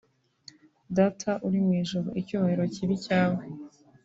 [0.97, 3.41] Data uri mw'ijuru icyubahiro cyibe icyawe